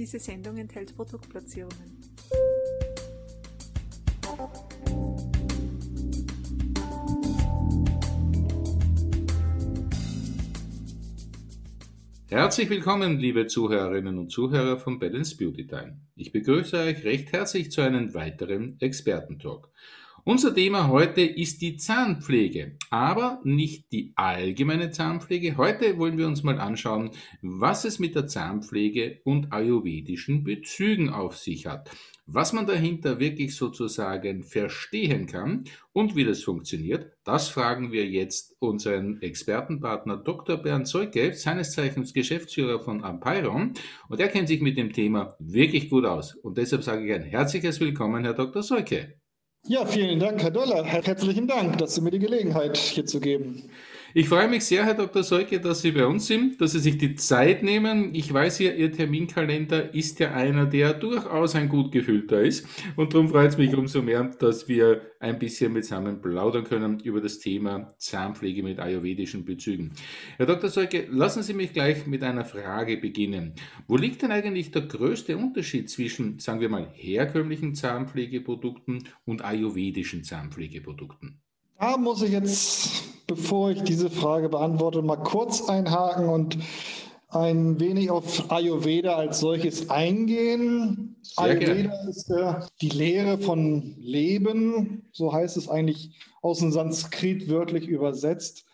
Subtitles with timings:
[0.00, 2.00] Diese Sendung enthält Produktplatzierungen.
[12.30, 16.00] Herzlich willkommen, liebe Zuhörerinnen und Zuhörer von Balance Beauty Time.
[16.16, 19.68] Ich begrüße euch recht herzlich zu einem weiteren Expertentalk.
[20.24, 25.56] Unser Thema heute ist die Zahnpflege, aber nicht die allgemeine Zahnpflege.
[25.56, 31.38] Heute wollen wir uns mal anschauen, was es mit der Zahnpflege und ayurvedischen Bezügen auf
[31.38, 31.90] sich hat,
[32.26, 37.12] was man dahinter wirklich sozusagen verstehen kann und wie das funktioniert.
[37.24, 40.58] Das fragen wir jetzt unseren Expertenpartner Dr.
[40.58, 43.72] Bernd Zeuke, seines Zeichens Geschäftsführer von Ampyron,
[44.10, 46.34] und er kennt sich mit dem Thema wirklich gut aus.
[46.34, 48.62] Und deshalb sage ich ein herzliches Willkommen, Herr Dr.
[48.62, 49.19] Zeuke.
[49.66, 50.84] Ja, vielen Dank, Herr Doller.
[50.84, 53.70] Herzlichen Dank, dass Sie mir die Gelegenheit hier zu geben.
[54.12, 55.22] Ich freue mich sehr, Herr Dr.
[55.22, 58.12] Seuke, dass Sie bei uns sind, dass Sie sich die Zeit nehmen.
[58.12, 62.66] Ich weiß ja, Ihr Terminkalender ist ja einer, der durchaus ein gut gefüllter ist.
[62.96, 67.20] Und darum freut es mich umso mehr, dass wir ein bisschen zusammen plaudern können über
[67.20, 69.92] das Thema Zahnpflege mit ayurvedischen Bezügen.
[70.38, 70.70] Herr Dr.
[70.70, 73.54] Seuke, lassen Sie mich gleich mit einer Frage beginnen.
[73.86, 80.24] Wo liegt denn eigentlich der größte Unterschied zwischen, sagen wir mal, herkömmlichen Zahnpflegeprodukten und ayurvedischen
[80.24, 81.40] Zahnpflegeprodukten?
[81.80, 86.58] Da muss ich jetzt, bevor ich diese Frage beantworte, mal kurz einhaken und
[87.30, 91.16] ein wenig auf Ayurveda als solches eingehen.
[91.22, 92.10] Sehr Ayurveda gerne.
[92.10, 96.10] ist ja die Lehre von Leben, so heißt es eigentlich
[96.42, 98.66] aus dem Sanskrit wörtlich übersetzt.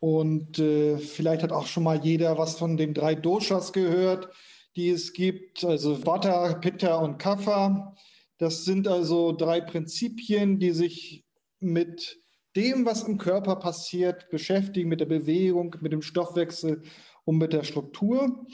[0.00, 4.30] Und äh, vielleicht hat auch schon mal jeder was von den drei Doshas gehört,
[4.76, 7.94] die es gibt, also Vata, Pitta und Kapha.
[8.38, 11.26] Das sind also drei Prinzipien, die sich
[11.60, 12.22] mit
[12.56, 16.82] dem, was im Körper passiert, beschäftigen, mit der Bewegung, mit dem Stoffwechsel
[17.24, 18.46] und mit der Struktur.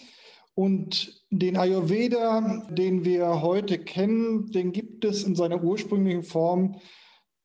[0.54, 6.76] Und den Ayurveda, den wir heute kennen, den gibt es in seiner ursprünglichen Form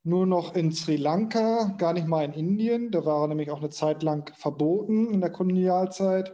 [0.03, 2.91] nur noch in Sri Lanka, gar nicht mal in Indien.
[2.91, 6.33] Da war er nämlich auch eine Zeit lang verboten in der Kolonialzeit.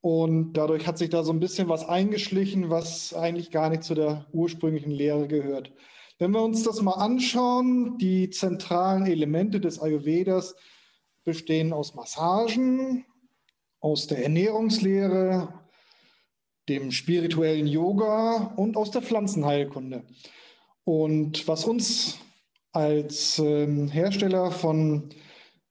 [0.00, 3.94] Und dadurch hat sich da so ein bisschen was eingeschlichen, was eigentlich gar nicht zu
[3.94, 5.72] der ursprünglichen Lehre gehört.
[6.18, 10.54] Wenn wir uns das mal anschauen, die zentralen Elemente des Ayurvedas
[11.24, 13.04] bestehen aus Massagen,
[13.80, 15.48] aus der Ernährungslehre,
[16.68, 20.04] dem spirituellen Yoga und aus der Pflanzenheilkunde.
[20.84, 22.18] Und was uns
[22.70, 25.08] als ähm, Hersteller von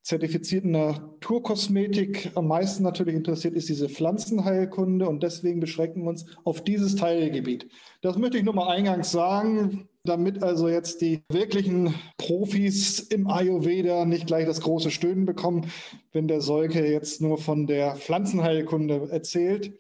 [0.02, 6.64] zertifizierten Naturkosmetik am meisten natürlich interessiert, ist diese Pflanzenheilkunde und deswegen beschränken wir uns auf
[6.66, 7.70] dieses Teilgebiet.
[8.02, 14.06] Das möchte ich nur mal eingangs sagen damit also jetzt die wirklichen Profis im Ayurveda
[14.06, 15.72] nicht gleich das große Stöhnen bekommen,
[16.12, 19.74] wenn der Solke jetzt nur von der Pflanzenheilkunde erzählt.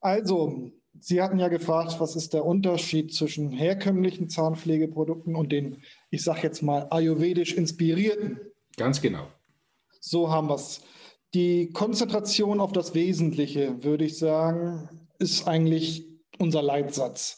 [0.00, 6.22] Also, Sie hatten ja gefragt, was ist der Unterschied zwischen herkömmlichen Zahnpflegeprodukten und den, ich
[6.22, 8.40] sage jetzt mal, ayurvedisch inspirierten.
[8.76, 9.26] Ganz genau.
[10.00, 10.82] So haben wir es.
[11.34, 14.88] Die Konzentration auf das Wesentliche, würde ich sagen,
[15.18, 16.06] ist eigentlich
[16.38, 17.36] unser Leitsatz.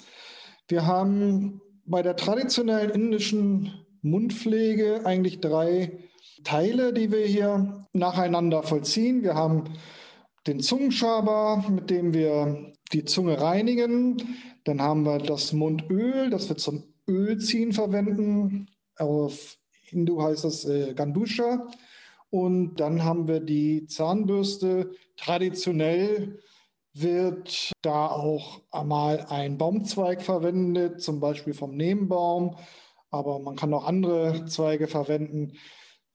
[0.69, 5.99] Wir haben bei der traditionellen indischen Mundpflege eigentlich drei
[6.45, 9.23] Teile, die wir hier nacheinander vollziehen.
[9.23, 9.65] Wir haben
[10.47, 14.17] den Zungenschaber, mit dem wir die Zunge reinigen.
[14.65, 18.69] Dann haben wir das Mundöl, das wir zum Ölziehen verwenden.
[18.97, 21.69] Auf Hindu heißt das äh, Gandusha.
[22.31, 26.41] Und dann haben wir die Zahnbürste traditionell
[27.01, 32.57] wird da auch einmal ein Baumzweig verwendet, zum Beispiel vom Nebenbaum,
[33.11, 35.53] aber man kann auch andere Zweige verwenden.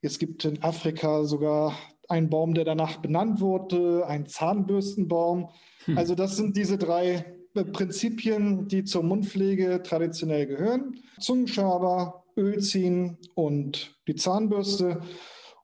[0.02, 1.76] Es gibt in Afrika sogar
[2.10, 5.50] einen Baum, der danach benannt wurde, ein Zahnbürstenbaum.
[5.86, 5.98] Hm.
[5.98, 11.00] Also das sind diese drei Prinzipien, die zur Mundpflege traditionell gehören.
[11.20, 15.02] Zungenschaber, Ölziehen und die Zahnbürste.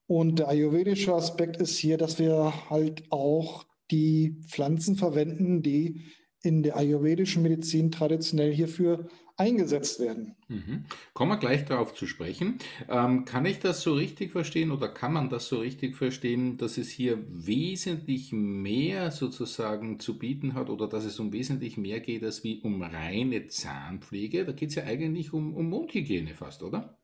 [0.06, 6.02] Und der ayurvedische Aspekt ist hier, dass wir halt auch die Pflanzen verwenden, die
[6.42, 9.08] in der ayurvedischen Medizin traditionell hierfür
[9.38, 10.36] eingesetzt werden.
[10.48, 10.86] Mhm.
[11.14, 12.58] Kommen wir gleich darauf zu sprechen.
[12.90, 16.78] Ähm, kann ich das so richtig verstehen oder kann man das so richtig verstehen, dass
[16.78, 22.24] es hier wesentlich mehr sozusagen zu bieten hat oder dass es um wesentlich mehr geht
[22.24, 24.44] als wie um reine Zahnpflege?
[24.44, 26.98] Da geht es ja eigentlich um, um Mundhygiene fast, oder?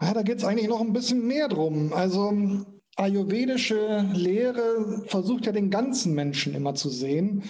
[0.00, 1.92] Ja, da geht es eigentlich noch ein bisschen mehr drum.
[1.92, 2.64] Also
[3.00, 7.44] ayurvedische Lehre versucht ja den ganzen Menschen immer zu sehen.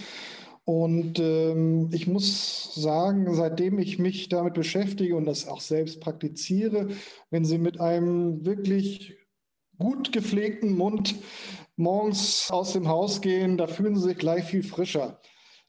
[0.65, 6.89] Und ähm, ich muss sagen, seitdem ich mich damit beschäftige und das auch selbst praktiziere,
[7.31, 9.17] wenn Sie mit einem wirklich
[9.79, 11.17] gut gepflegten Mund
[11.77, 15.21] morgens aus dem Haus gehen, da fühlen Sie sich gleich viel frischer.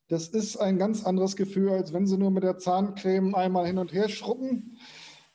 [0.09, 3.77] Das ist ein ganz anderes Gefühl, als wenn Sie nur mit der Zahncreme einmal hin
[3.77, 4.77] und her schrubben.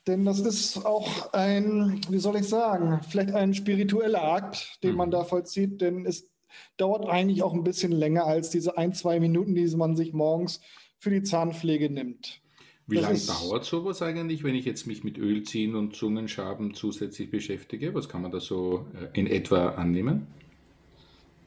[0.06, 5.08] Denn das ist auch ein, wie soll ich sagen, vielleicht ein spiritueller Akt, den man
[5.08, 5.12] mhm.
[5.12, 6.31] da vollzieht, denn es
[6.76, 10.61] dauert eigentlich auch ein bisschen länger als diese ein, zwei Minuten, die man sich morgens
[10.99, 12.41] für die Zahnpflege nimmt.
[12.88, 17.94] Wie lange dauert sowas eigentlich, wenn ich jetzt mich mit Ölziehen und Zungenschaben zusätzlich beschäftige?
[17.94, 20.29] Was kann man da so äh, in etwa annehmen?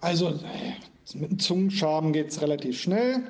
[0.02, 0.38] Also
[1.16, 3.24] mit dem Zungenschaben geht es relativ schnell.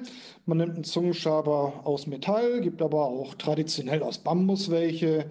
[0.46, 5.30] Man nimmt einen Zungenschaber aus Metall, gibt aber auch traditionell aus Bambus welche.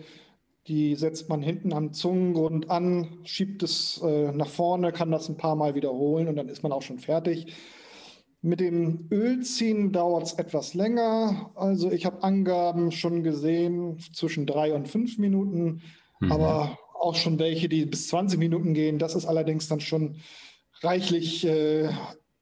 [0.67, 5.37] Die setzt man hinten am Zungengrund an, schiebt es äh, nach vorne, kann das ein
[5.37, 7.55] paar Mal wiederholen und dann ist man auch schon fertig.
[8.43, 11.51] Mit dem Ölziehen dauert es etwas länger.
[11.56, 15.83] Also ich habe Angaben schon gesehen zwischen drei und fünf Minuten,
[16.21, 16.31] mhm.
[16.31, 18.99] aber auch schon welche, die bis 20 Minuten gehen.
[18.99, 20.17] Das ist allerdings dann schon
[20.83, 21.89] reichlich äh,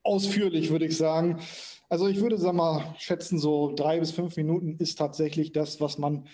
[0.06, 1.41] ausführlich, würde ich sagen.
[1.88, 5.99] Also ich würde sagen mal schätzen, so drei bis fünf Minuten ist tatsächlich das, was
[5.99, 6.26] man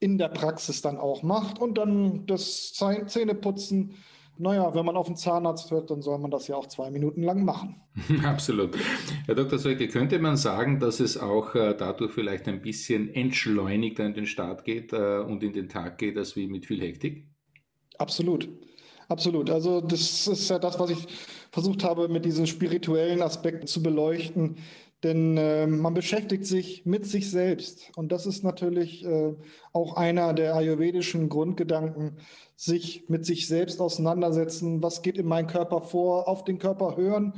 [0.00, 1.60] in der Praxis dann auch macht.
[1.60, 3.94] Und dann das Zähneputzen
[4.38, 7.22] naja, wenn man auf den Zahnarzt hört, dann soll man das ja auch zwei Minuten
[7.22, 7.76] lang machen.
[8.24, 8.76] Absolut.
[9.26, 9.58] Herr Dr.
[9.58, 14.26] Solke, könnte man sagen, dass es auch äh, dadurch vielleicht ein bisschen entschleunigter in den
[14.26, 17.26] Start geht äh, und in den Tag geht, als wie mit viel Hektik?
[17.98, 18.48] Absolut.
[19.08, 19.50] Absolut.
[19.50, 21.06] Also das ist ja das, was ich
[21.50, 24.56] versucht habe, mit diesem spirituellen Aspekt zu beleuchten.
[25.02, 27.90] Denn äh, man beschäftigt sich mit sich selbst.
[27.96, 29.34] Und das ist natürlich äh,
[29.72, 32.18] auch einer der ayurvedischen Grundgedanken,
[32.56, 34.82] sich mit sich selbst auseinandersetzen.
[34.82, 36.28] Was geht in meinem Körper vor?
[36.28, 37.34] Auf den Körper hören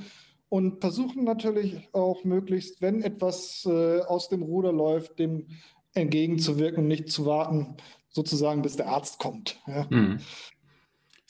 [0.48, 5.46] und versuchen natürlich auch möglichst, wenn etwas äh, aus dem Ruder läuft, dem
[5.94, 7.76] entgegenzuwirken nicht zu warten,
[8.08, 9.60] sozusagen, bis der Arzt kommt.
[9.66, 9.86] Ja.
[9.90, 10.18] Mhm.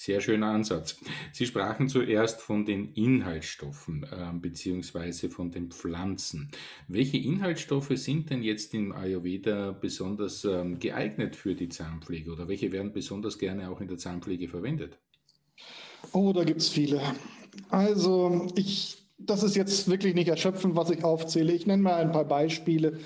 [0.02, 0.96] Sehr schöner Ansatz.
[1.30, 6.50] Sie sprachen zuerst von den Inhaltsstoffen äh, beziehungsweise von den Pflanzen.
[6.88, 12.72] Welche Inhaltsstoffe sind denn jetzt im Ayurveda besonders ähm, geeignet für die Zahnpflege oder welche
[12.72, 14.96] werden besonders gerne auch in der Zahnpflege verwendet?
[16.12, 17.02] Oh, da gibt es viele.
[17.68, 21.52] Also ich, das ist jetzt wirklich nicht erschöpfend, was ich aufzähle.
[21.52, 23.00] Ich nenne mal ein paar Beispiele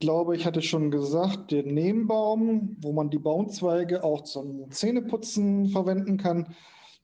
[0.00, 6.16] glaube, ich hatte schon gesagt, den Nebenbaum, wo man die Baumzweige auch zum Zähneputzen verwenden
[6.16, 6.54] kann.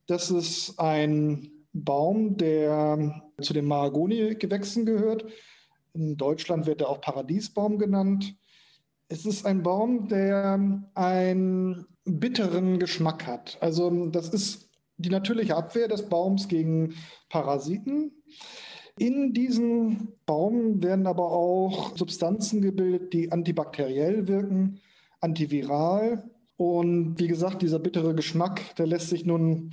[0.06, 5.24] Das ist ein Baum, der zu den Mahagoni-Gewächsen gehört.
[5.94, 8.34] In Deutschland wird er auch Paradiesbaum genannt.
[9.08, 13.58] Es ist ein Baum, der einen bitteren Geschmack hat.
[13.60, 16.94] Also das ist die natürliche Abwehr des Baums gegen
[17.28, 18.12] Parasiten.
[19.00, 24.78] In diesem Baum werden aber auch Substanzen gebildet, die antibakteriell wirken,
[25.20, 26.28] antiviral.
[26.58, 29.72] Und wie gesagt, dieser bittere Geschmack, der lässt sich nun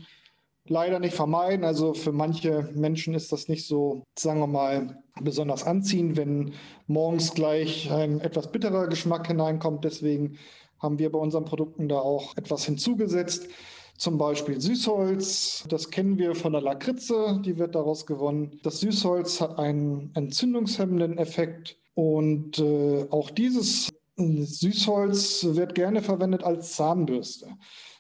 [0.66, 1.66] leider nicht vermeiden.
[1.66, 6.54] Also für manche Menschen ist das nicht so, sagen wir mal, besonders anziehend, wenn
[6.88, 9.84] morgens gleich ein etwas bitterer Geschmack hineinkommt.
[9.84, 10.38] Deswegen
[10.80, 13.50] haben wir bei unseren Produkten da auch etwas hinzugesetzt
[13.98, 15.66] zum Beispiel Süßholz.
[15.70, 18.60] Das kennen wir von der Lakritze, die wird daraus gewonnen.
[18.64, 26.76] Das Süßholz hat einen entzündungshemmenden Effekt und äh, auch dieses Süßholz wird gerne verwendet als
[26.76, 27.50] Zahnbürste.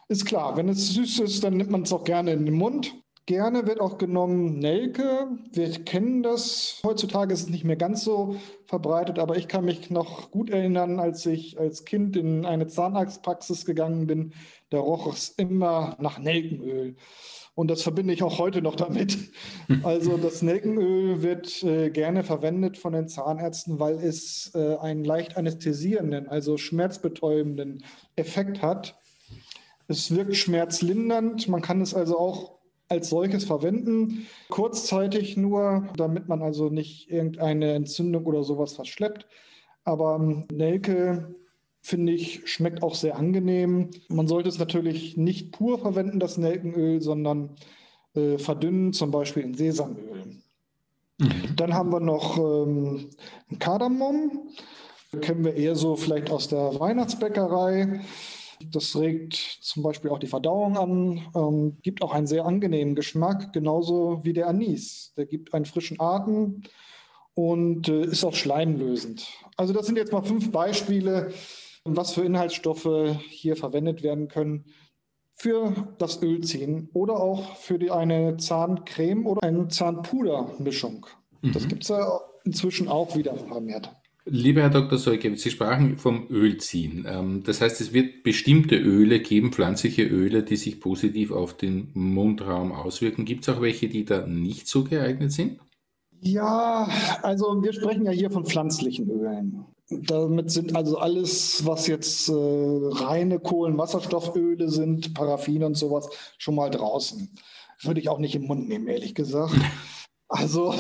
[0.08, 2.94] Ist klar, wenn es süß ist, dann nimmt man es auch gerne in den Mund.
[3.28, 5.28] Gerne wird auch genommen Nelke.
[5.52, 6.80] Wir kennen das.
[6.86, 8.38] Heutzutage ist es nicht mehr ganz so
[8.68, 13.66] verbreitet, aber ich kann mich noch gut erinnern, als ich als Kind in eine Zahnarztpraxis
[13.66, 14.32] gegangen bin.
[14.70, 16.96] Da roch es immer nach Nelkenöl.
[17.54, 19.18] Und das verbinde ich auch heute noch damit.
[19.84, 25.36] Also das Nelkenöl wird äh, gerne verwendet von den Zahnärzten, weil es äh, einen leicht
[25.36, 27.84] anästhesierenden, also schmerzbetäubenden
[28.16, 28.98] Effekt hat.
[29.90, 31.50] Es wirkt schmerzlindernd.
[31.50, 32.57] Man kann es also auch
[32.90, 34.28] als solches verwenden.
[34.50, 39.28] Kurzzeitig nur, damit man also nicht irgendeine Entzündung oder sowas verschleppt.
[39.84, 41.36] Aber ähm, Nelke,
[41.82, 43.92] finde ich, schmeckt auch sehr angenehm.
[44.10, 47.56] Man sollte es natürlich nicht pur verwenden, das Nelkenöl, sondern
[48.16, 50.42] äh, verdünnen, zum Beispiel in Sesamöl.
[51.20, 51.56] Mhm.
[51.56, 53.10] Dann haben wir noch ähm,
[53.60, 54.50] Kardamom.
[55.22, 58.02] Kennen wir eher so vielleicht aus der Weihnachtsbäckerei.
[58.72, 63.54] Das regt zum Beispiel auch die Verdauung an, ähm, gibt auch einen sehr angenehmen Geschmack,
[63.54, 65.14] genauso wie der Anis.
[65.16, 66.64] Der gibt einen frischen Atem
[67.34, 69.28] und äh, ist auch schleimlösend.
[69.58, 71.32] Also das sind jetzt mal fünf Beispiele,
[71.84, 74.66] was für Inhaltsstoffe hier verwendet werden können
[75.38, 81.06] für das Ölziehen oder auch für die, eine Zahncreme oder eine Zahnpudermischung.
[81.42, 81.52] Mhm.
[81.54, 83.92] Das gibt es ja inzwischen auch wieder vermehrt.
[84.30, 84.98] Lieber Herr Dr.
[84.98, 87.06] Solke, Sie sprachen vom Ölziehen.
[87.08, 91.92] Ähm, das heißt, es wird bestimmte Öle geben, pflanzliche Öle, die sich positiv auf den
[91.94, 93.24] Mundraum auswirken.
[93.24, 95.60] Gibt es auch welche, die da nicht so geeignet sind?
[96.20, 96.90] Ja,
[97.22, 99.66] also wir sprechen ja hier von pflanzlichen Ölen.
[99.90, 106.70] Damit sind also alles, was jetzt äh, reine Kohlenwasserstofföle sind, Paraffin und sowas, schon mal
[106.70, 107.30] draußen.
[107.84, 109.56] Würde ich auch nicht im Mund nehmen, ehrlich gesagt.
[110.30, 110.76] Also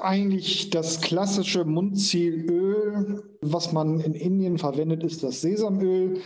[0.00, 6.20] eigentlich das klassische Mundzielöl, was man in Indien verwendet, ist das Sesamöl.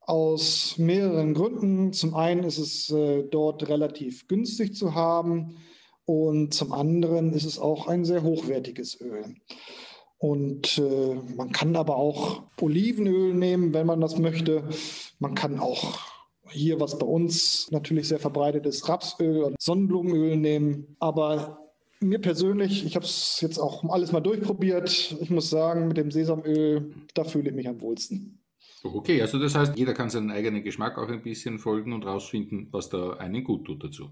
[0.00, 1.92] Aus mehreren Gründen.
[1.92, 5.56] Zum einen ist es äh, dort relativ günstig zu haben
[6.04, 9.36] und zum anderen ist es auch ein sehr hochwertiges Öl.
[10.18, 14.64] Und äh, man kann aber auch Olivenöl nehmen, wenn man das möchte.
[15.18, 16.00] Man kann auch
[16.50, 20.96] hier, was bei uns natürlich sehr verbreitet ist, Rapsöl und Sonnenblumenöl nehmen.
[20.98, 21.69] Aber
[22.00, 25.16] mir persönlich, ich habe es jetzt auch alles mal durchprobiert.
[25.20, 28.42] Ich muss sagen, mit dem Sesamöl, da fühle ich mich am wohlsten.
[28.82, 32.68] Okay, also das heißt, jeder kann seinen eigenen Geschmack auch ein bisschen folgen und rausfinden,
[32.70, 34.10] was da einen gut tut dazu.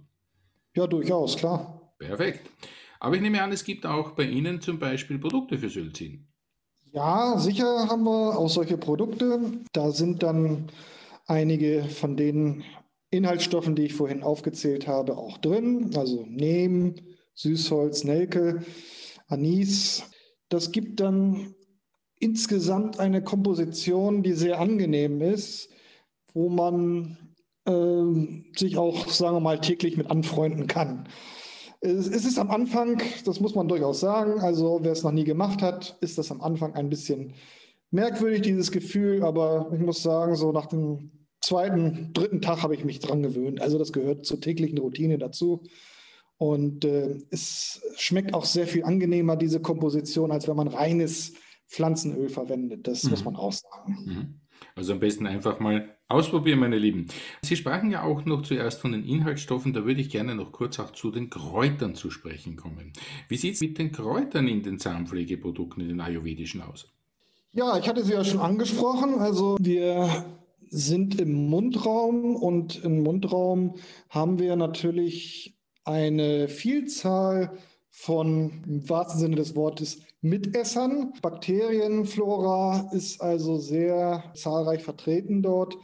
[0.76, 1.94] Ja, durchaus, klar.
[1.98, 2.50] Perfekt.
[3.00, 6.28] Aber ich nehme an, es gibt auch bei Ihnen zum Beispiel Produkte fürs Ölziehen.
[6.92, 9.40] Ja, sicher haben wir auch solche Produkte.
[9.72, 10.68] Da sind dann
[11.26, 12.64] einige von den
[13.10, 15.90] Inhaltsstoffen, die ich vorhin aufgezählt habe, auch drin.
[15.96, 16.94] Also Neem,
[17.38, 18.64] Süßholz, Nelke,
[19.28, 20.02] Anis.
[20.48, 21.54] Das gibt dann
[22.18, 25.68] insgesamt eine Komposition, die sehr angenehm ist,
[26.34, 27.16] wo man
[27.64, 31.08] äh, sich auch, sagen wir mal, täglich mit anfreunden kann.
[31.80, 35.62] Es, ist am Anfang, das muss man durchaus sagen, also wer es noch nie gemacht
[35.62, 37.34] hat, ist das am Anfang ein bisschen
[37.92, 42.84] merkwürdig, dieses Gefühl, aber ich muss sagen, so nach dem zweiten, dritten Tag habe ich
[42.84, 43.60] mich dran gewöhnt.
[43.60, 45.62] Also das gehört zur täglichen Routine dazu.
[46.38, 51.34] Und äh, es schmeckt auch sehr viel angenehmer, diese Komposition, als wenn man reines
[51.66, 52.86] Pflanzenöl verwendet.
[52.86, 53.10] Das mhm.
[53.10, 53.98] muss man auch sagen.
[54.06, 54.40] Mhm.
[54.74, 57.08] Also am besten einfach mal ausprobieren, meine Lieben.
[57.42, 60.78] Sie sprachen ja auch noch zuerst von den Inhaltsstoffen, da würde ich gerne noch kurz
[60.78, 62.92] auch zu den Kräutern zu sprechen kommen.
[63.28, 66.88] Wie sieht es mit den Kräutern in den Zahnpflegeprodukten, in den ayurvedischen aus?
[67.52, 69.18] Ja, ich hatte sie ja schon angesprochen.
[69.18, 70.24] Also wir
[70.70, 73.74] sind im Mundraum und im Mundraum
[74.08, 75.57] haben wir natürlich
[75.88, 77.58] eine Vielzahl
[77.90, 81.14] von, im wahrsten Sinne des Wortes, Mitessern.
[81.22, 85.76] Bakterienflora ist also sehr zahlreich vertreten dort.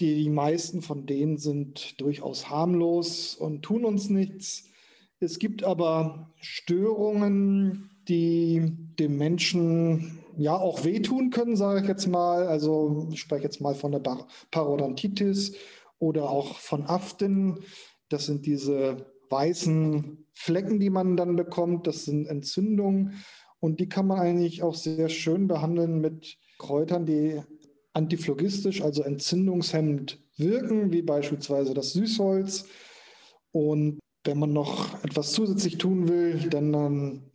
[0.00, 4.64] Die meisten von denen sind durchaus harmlos und tun uns nichts.
[5.20, 12.46] Es gibt aber Störungen, die dem Menschen ja auch wehtun können, sage ich jetzt mal.
[12.46, 14.02] Also ich spreche jetzt mal von der
[14.50, 15.54] Parodontitis
[15.98, 17.58] oder auch von Aften.
[18.08, 21.86] Das sind diese weißen Flecken, die man dann bekommt.
[21.86, 23.22] Das sind Entzündungen
[23.60, 27.40] und die kann man eigentlich auch sehr schön behandeln mit Kräutern, die
[27.92, 32.66] antiphlogistisch, also entzündungshemmend wirken, wie beispielsweise das Süßholz.
[33.50, 37.30] Und wenn man noch etwas zusätzlich tun will, dann, dann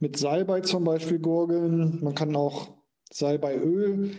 [0.00, 2.00] mit Salbei zum Beispiel gurgeln.
[2.02, 2.74] Man kann auch
[3.10, 4.10] Salbeiöl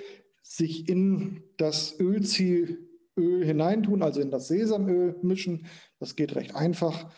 [0.41, 2.77] sich in das Ölzielöl
[3.15, 5.67] hineintun, also in das Sesamöl mischen.
[6.03, 7.09] Das geht recht einfach.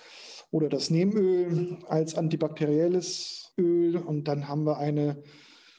[0.52, 3.98] Oder das Neemöl als antibakterielles Öl.
[3.98, 5.24] Und dann haben wir eine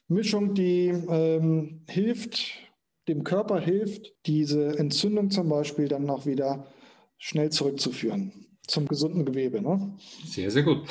[0.09, 2.53] Mischung, die ähm, hilft,
[3.07, 6.67] dem Körper hilft, diese Entzündung zum Beispiel dann auch wieder
[7.17, 8.33] schnell zurückzuführen
[8.67, 9.63] zum gesunden Gewebe.
[9.63, 9.97] Ne?
[10.25, 10.89] Sehr, sehr gut.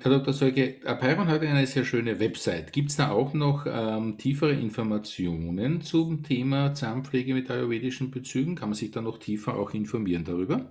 [0.00, 0.34] Herr Dr.
[0.34, 2.74] Seuke, Apeiron hat eine sehr schöne Website.
[2.74, 8.54] Gibt es da auch noch ähm, tiefere Informationen zum Thema Zahnpflege mit ayurvedischen Bezügen?
[8.54, 10.70] Kann man sich da noch tiefer auch informieren darüber?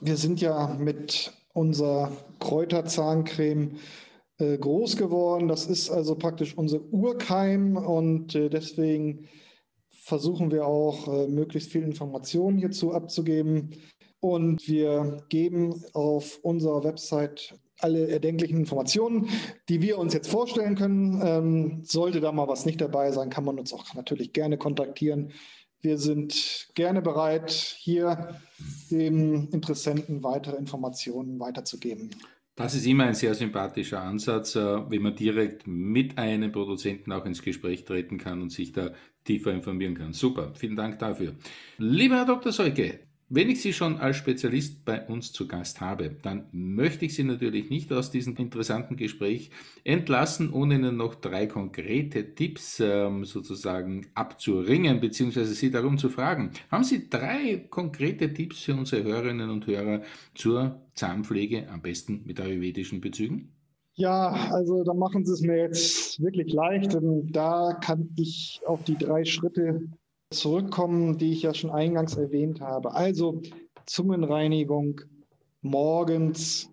[0.00, 3.76] Wir sind ja mit unserer Kräuterzahncreme
[4.38, 5.48] äh, groß geworden.
[5.48, 9.28] Das ist also praktisch unser Urkeim und äh, deswegen
[9.90, 13.70] versuchen wir auch, äh, möglichst viel Informationen hierzu abzugeben.
[14.20, 19.28] Und wir geben auf unserer Website alle erdenklichen Informationen,
[19.68, 21.20] die wir uns jetzt vorstellen können.
[21.24, 25.32] Ähm, sollte da mal was nicht dabei sein, kann man uns auch natürlich gerne kontaktieren.
[25.82, 28.36] Wir sind gerne bereit, hier
[28.90, 32.10] dem Interessenten weitere Informationen weiterzugeben.
[32.54, 37.24] Das ist immer ein sehr sympathischer Ansatz, äh, wenn man direkt mit einem Produzenten auch
[37.24, 38.90] ins Gespräch treten kann und sich da
[39.24, 40.12] tiefer informieren kann.
[40.12, 41.34] Super, vielen Dank dafür.
[41.78, 42.52] Lieber Herr Dr.
[42.52, 43.00] Seuke,
[43.32, 47.22] wenn ich Sie schon als Spezialist bei uns zu Gast habe, dann möchte ich Sie
[47.22, 49.50] natürlich nicht aus diesem interessanten Gespräch
[49.84, 56.50] entlassen, ohne Ihnen noch drei konkrete Tipps ähm, sozusagen abzuringen, beziehungsweise Sie darum zu fragen.
[56.72, 60.02] Haben Sie drei konkrete Tipps für unsere Hörerinnen und Hörer
[60.34, 63.52] zur Zahnpflege, am besten mit ayurvedischen Bezügen?
[63.94, 66.96] Ja, also da machen Sie es mir jetzt wirklich leicht,
[67.30, 69.88] da kann ich auf die drei Schritte
[70.30, 72.94] zurückkommen, die ich ja schon eingangs erwähnt habe.
[72.94, 73.42] Also
[73.86, 75.00] Zungenreinigung
[75.60, 76.70] morgens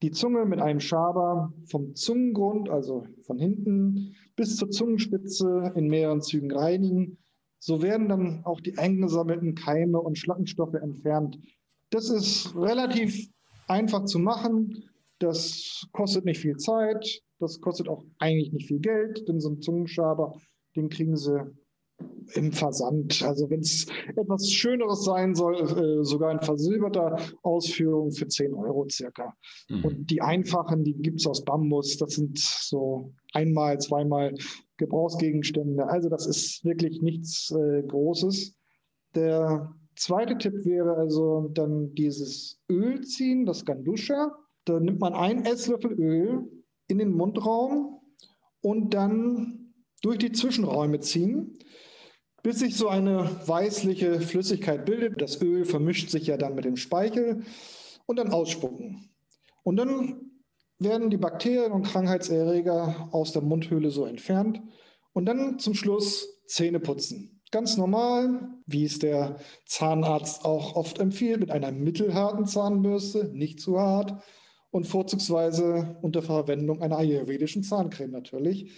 [0.00, 6.22] die Zunge mit einem Schaber vom Zungengrund, also von hinten, bis zur Zungenspitze in mehreren
[6.22, 7.18] Zügen reinigen.
[7.58, 11.38] So werden dann auch die eingesammelten Keime und Schlackenstoffe entfernt.
[11.90, 13.28] Das ist relativ
[13.66, 14.84] einfach zu machen.
[15.18, 17.20] Das kostet nicht viel Zeit.
[17.40, 20.40] Das kostet auch eigentlich nicht viel Geld, denn so ein Zungenschaber,
[20.76, 21.42] den kriegen Sie
[22.34, 23.22] im Versand.
[23.22, 28.86] Also wenn es etwas Schöneres sein soll, äh, sogar in versilberter Ausführung für 10 Euro
[28.90, 29.34] circa.
[29.68, 29.84] Mhm.
[29.84, 31.96] Und die einfachen, die gibt es aus Bambus.
[31.96, 34.34] Das sind so einmal, zweimal
[34.76, 35.88] Gebrauchsgegenstände.
[35.88, 38.54] Also das ist wirklich nichts äh, Großes.
[39.14, 44.32] Der zweite Tipp wäre also dann dieses Öl ziehen, das Gandusha.
[44.64, 46.46] Da nimmt man einen Esslöffel Öl
[46.88, 48.00] in den Mundraum
[48.60, 51.58] und dann durch die Zwischenräume ziehen
[52.48, 55.20] bis sich so eine weißliche Flüssigkeit bildet.
[55.20, 57.42] Das Öl vermischt sich ja dann mit dem Speichel
[58.06, 59.10] und dann ausspucken.
[59.64, 60.30] Und dann
[60.78, 64.62] werden die Bakterien und Krankheitserreger aus der Mundhöhle so entfernt
[65.12, 67.42] und dann zum Schluss Zähne putzen.
[67.50, 69.36] Ganz normal, wie es der
[69.66, 74.22] Zahnarzt auch oft empfiehlt, mit einer mittelharten Zahnbürste, nicht zu hart
[74.70, 78.72] und vorzugsweise unter Verwendung einer ayurvedischen Zahncreme natürlich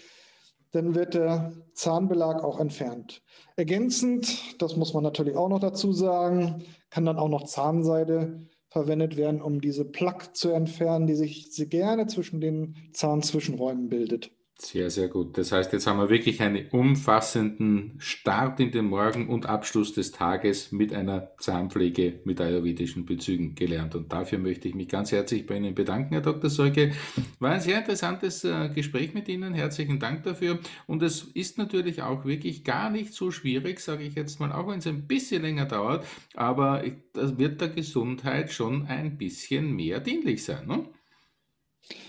[0.72, 3.22] dann wird der Zahnbelag auch entfernt.
[3.56, 9.16] Ergänzend, das muss man natürlich auch noch dazu sagen, kann dann auch noch Zahnseide verwendet
[9.16, 14.30] werden, um diese Plaque zu entfernen, die sich gerne zwischen den Zahnzwischenräumen bildet.
[14.62, 15.38] Sehr, sehr gut.
[15.38, 20.12] Das heißt, jetzt haben wir wirklich einen umfassenden Start in den Morgen und Abschluss des
[20.12, 23.94] Tages mit einer Zahnpflege mit ayurvedischen Bezügen gelernt.
[23.94, 26.50] Und dafür möchte ich mich ganz herzlich bei Ihnen bedanken, Herr Dr.
[26.50, 26.92] Solke.
[27.38, 29.54] War ein sehr interessantes äh, Gespräch mit Ihnen.
[29.54, 30.58] Herzlichen Dank dafür.
[30.86, 34.68] Und es ist natürlich auch wirklich gar nicht so schwierig, sage ich jetzt mal, auch
[34.68, 40.00] wenn es ein bisschen länger dauert, aber das wird der Gesundheit schon ein bisschen mehr
[40.00, 40.66] dienlich sein.
[40.66, 40.84] Ne?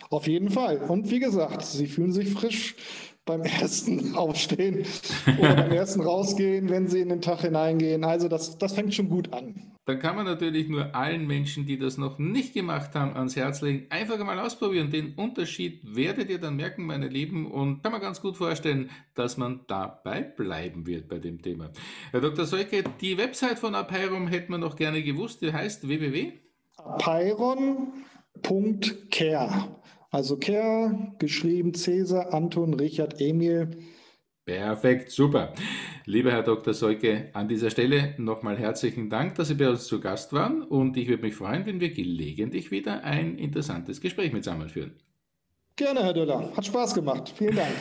[0.10, 0.78] Auf jeden Fall.
[0.78, 2.76] Und wie gesagt, sie fühlen sich frisch
[3.26, 4.86] beim ersten Aufstehen
[5.40, 8.04] oder beim ersten Rausgehen, wenn sie in den Tag hineingehen.
[8.04, 9.72] Also das, das fängt schon gut an.
[9.86, 13.62] Dann kann man natürlich nur allen Menschen, die das noch nicht gemacht haben, ans Herz
[13.62, 14.92] legen, einfach mal ausprobieren.
[14.92, 19.38] Den Unterschied werdet ihr dann merken, meine Lieben, und kann man ganz gut vorstellen, dass
[19.38, 21.72] man dabei bleiben wird bei dem Thema.
[22.12, 22.46] Herr Dr.
[22.46, 25.42] Seuke, die Website von Apeirum hätten wir noch gerne gewusst.
[25.42, 26.34] Die heißt www.
[26.78, 27.88] Apeiron
[29.10, 29.68] Care.
[30.10, 33.70] Also Care, geschrieben Cäsar, Anton, Richard, Emil.
[34.46, 35.54] Perfekt, super.
[36.06, 36.74] Lieber Herr Dr.
[36.74, 40.98] Seuke, an dieser Stelle nochmal herzlichen Dank, dass Sie bei uns zu Gast waren und
[40.98, 44.96] ich würde mich freuen, wenn wir gelegentlich wieder ein interessantes Gespräch mitsammen führen.
[45.76, 46.52] Gerne, Herr Döller.
[46.58, 47.34] Hat Spaß gemacht.
[47.38, 47.74] Vielen Dank.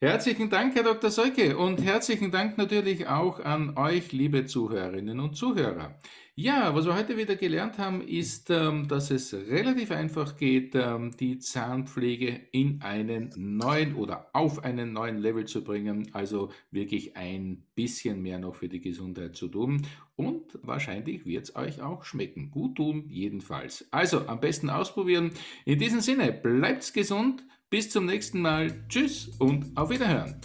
[0.00, 1.10] Herzlichen Dank, Herr Dr.
[1.10, 5.98] Seuke, und herzlichen Dank natürlich auch an euch, liebe Zuhörerinnen und Zuhörer.
[6.36, 11.10] Ja, was wir heute wieder gelernt haben, ist, ähm, dass es relativ einfach geht, ähm,
[11.18, 17.64] die Zahnpflege in einen neuen oder auf einen neuen Level zu bringen, also wirklich ein
[17.74, 19.84] bisschen mehr noch für die Gesundheit zu tun.
[20.14, 22.52] Und wahrscheinlich wird es euch auch schmecken.
[22.52, 23.88] Gut tun, jedenfalls.
[23.90, 25.32] Also am besten ausprobieren.
[25.64, 27.42] In diesem Sinne, bleibt gesund.
[27.70, 28.72] Bis zum nächsten Mal.
[28.88, 30.40] Tschüss und auf Wiederhören.